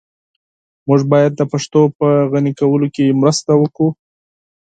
[0.87, 3.89] موږ بايد د پښتو په غني کولو کي مرسته وکړو.